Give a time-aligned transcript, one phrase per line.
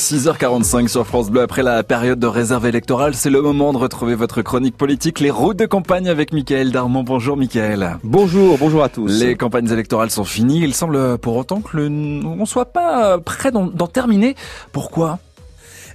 [0.00, 1.42] 6h45 sur France Bleu.
[1.42, 5.30] Après la période de réserve électorale, c'est le moment de retrouver votre chronique politique, les
[5.30, 7.02] routes de campagne avec Michael Darmon.
[7.02, 7.98] Bonjour Michael.
[8.02, 9.20] Bonjour, bonjour à tous.
[9.20, 10.62] Les campagnes électorales sont finies.
[10.62, 14.36] Il semble pour autant que ne soit pas prêt d'en terminer.
[14.72, 15.18] Pourquoi?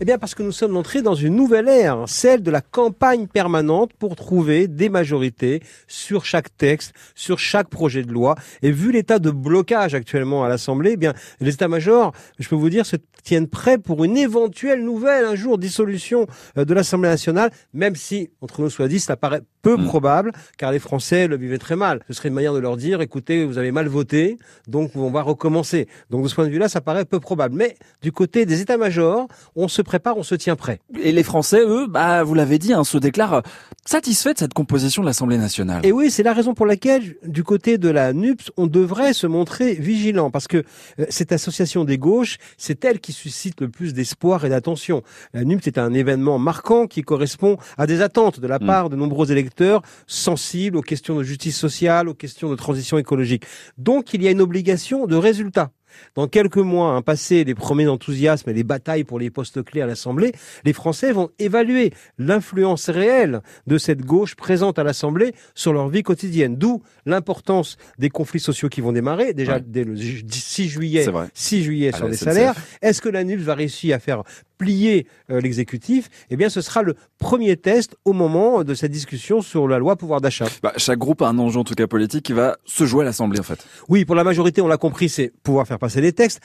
[0.00, 3.26] Eh bien parce que nous sommes entrés dans une nouvelle ère, celle de la campagne
[3.26, 8.34] permanente pour trouver des majorités sur chaque texte, sur chaque projet de loi.
[8.62, 12.70] Et vu l'état de blocage actuellement à l'Assemblée, eh bien les états-majors, je peux vous
[12.70, 16.26] dire, se tiennent prêts pour une éventuelle nouvelle un jour dissolution
[16.58, 19.86] euh, de l'Assemblée nationale, même si, entre nous soit dit, ça paraît peu hmm.
[19.86, 22.00] probable, car les Français le vivaient très mal.
[22.08, 25.22] Ce serait une manière de leur dire, écoutez, vous avez mal voté, donc on va
[25.22, 25.88] recommencer.
[26.10, 27.56] Donc de ce point de vue-là, ça paraît peu probable.
[27.56, 30.80] Mais du côté des états-majors, on se prépare, on se tient prêt.
[31.00, 33.42] Et les Français, eux, bah, vous l'avez dit, hein, se déclarent
[33.86, 35.84] satisfaits de cette composition de l'Assemblée nationale.
[35.84, 39.26] Et oui, c'est la raison pour laquelle, du côté de la NUPS, on devrait se
[39.26, 40.64] montrer vigilant, parce que
[40.98, 45.02] euh, cette association des gauches, c'est elle qui suscite le plus d'espoir et d'attention.
[45.32, 48.66] La NUPS est un événement marquant qui correspond à des attentes de la hmm.
[48.66, 53.44] part de nombreux électeurs sensibles aux questions de justice sociale, aux questions de transition écologique.
[53.78, 55.70] Donc il y a une obligation de résultat.
[56.14, 59.80] Dans quelques mois, un passé les premiers enthousiasmes et les batailles pour les postes clés
[59.80, 60.32] à l'Assemblée,
[60.64, 66.02] les Français vont évaluer l'influence réelle de cette gauche présente à l'Assemblée sur leur vie
[66.02, 66.56] quotidienne.
[66.56, 71.92] D'où l'importance des conflits sociaux qui vont démarrer, déjà dès le 6 juillet, 6 juillet
[71.92, 72.54] sur les salaires.
[72.82, 74.22] Est-ce que la NUPS va réussir à faire
[74.58, 76.08] plier euh, l'exécutif?
[76.30, 79.96] Eh bien, ce sera le premier test au moment de cette discussion sur la loi
[79.96, 80.46] pouvoir d'achat.
[80.62, 83.04] Bah, chaque groupe a un enjeu, en tout cas politique, qui va se jouer à
[83.04, 83.66] l'Assemblée, en fait.
[83.88, 86.40] Oui, pour la majorité, on l'a compris, c'est pouvoir faire passer les textes.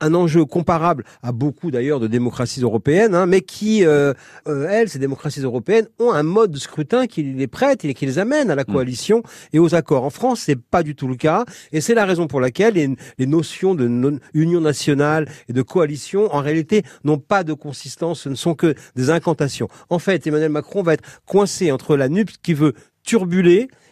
[0.00, 4.14] Un enjeu comparable à beaucoup d'ailleurs de démocraties européennes, hein, mais qui, euh,
[4.46, 8.06] euh, elles, ces démocraties européennes, ont un mode de scrutin qui les prête et qui
[8.06, 8.72] les amène à la mm.
[8.72, 10.04] coalition et aux accords.
[10.04, 13.26] En France, c'est pas du tout le cas, et c'est la raison pour laquelle les,
[13.26, 18.36] notions de union nationale et de coalition, en réalité, n'ont pas de consistance, ce ne
[18.36, 19.68] sont que des incantations.
[19.90, 22.74] En fait, Emmanuel Macron va être coincé entre la NUPS qui veut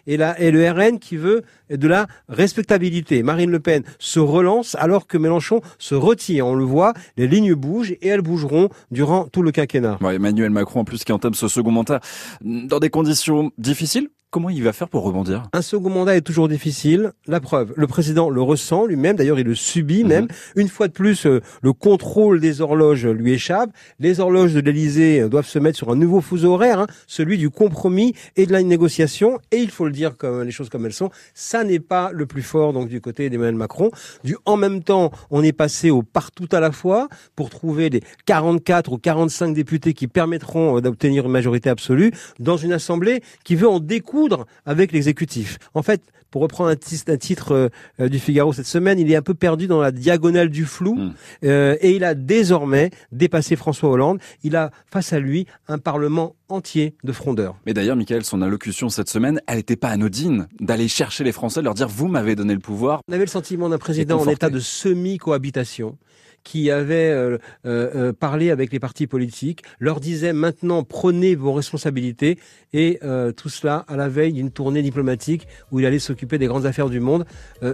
[0.06, 3.22] la, et le RN qui veut de la respectabilité.
[3.22, 6.46] Marine Le Pen se relance alors que Mélenchon se retire.
[6.46, 9.98] On le voit, les lignes bougent et elles bougeront durant tout le quinquennat.
[10.12, 12.00] Emmanuel Macron en plus qui entame ce second mandat
[12.42, 15.44] dans des conditions difficiles Comment il va faire pour rebondir?
[15.52, 17.12] Un second mandat est toujours difficile.
[17.28, 19.14] La preuve, le président le ressent lui-même.
[19.14, 20.08] D'ailleurs, il le subit mhm.
[20.08, 20.28] même.
[20.56, 23.70] Une fois de plus, euh, le contrôle des horloges lui échappe.
[24.00, 27.38] Les horloges de l'Elysée euh, doivent se mettre sur un nouveau fuseau horaire, hein, celui
[27.38, 29.38] du compromis et de la négociation.
[29.52, 32.26] Et il faut le dire comme les choses comme elles sont, ça n'est pas le
[32.26, 33.92] plus fort donc du côté d'Emmanuel Macron.
[34.24, 38.02] Du en même temps, on est passé au partout à la fois pour trouver les
[38.26, 43.54] 44 ou 45 députés qui permettront euh, d'obtenir une majorité absolue dans une assemblée qui
[43.54, 44.23] veut en découdre
[44.66, 45.58] avec l'exécutif.
[45.74, 47.70] En fait, pour reprendre un, titre
[48.00, 50.96] euh, du Figaro cette semaine, il est un peu perdu dans la diagonale du flou
[50.96, 51.14] hmm.
[51.44, 54.18] euh, et il a désormais dépassé François Hollande.
[54.42, 57.56] Il a face à lui un Parlement entier de frondeurs.
[57.66, 61.62] Mais d'ailleurs, Michael, son allocution cette semaine, elle n'était pas anodine d'aller chercher les Français,
[61.62, 63.00] leur dire vous m'avez donné le pouvoir.
[63.08, 65.96] On avait le sentiment d'un président en état de semi-cohabitation
[66.44, 71.52] qui avait euh, euh, euh, parlé avec les partis politiques, leur disait maintenant prenez vos
[71.52, 72.38] responsabilités
[72.72, 72.98] et
[73.36, 76.88] tout cela à la veille d'une tournée diplomatique où il allait s'occuper des grandes affaires
[76.88, 77.24] du monde.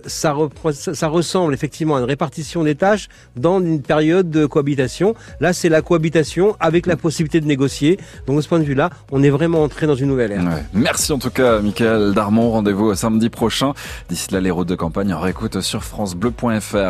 [0.06, 0.36] Ça,
[0.72, 5.14] ça, ressemble effectivement à une répartition des tâches dans une période de cohabitation.
[5.40, 7.98] Là, c'est la cohabitation avec la possibilité de négocier.
[8.26, 10.44] Donc de ce point de vue-là, on est vraiment entré dans une nouvelle ère.
[10.74, 12.50] Merci en tout cas, Michael Darmon.
[12.50, 13.72] Rendez-vous samedi prochain.
[14.10, 16.76] D'ici là, les routes de campagne en réécoute sur francebleu.fr.